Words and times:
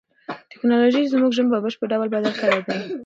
تکنالوژي 0.51 1.11
زموږ 1.13 1.31
ژوند 1.35 1.51
په 1.51 1.59
بشپړ 1.63 1.87
ډول 1.91 2.07
بدل 2.15 2.33
کړی 2.41 2.59
دی. 2.67 2.77